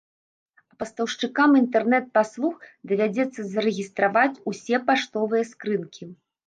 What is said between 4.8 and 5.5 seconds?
паштовыя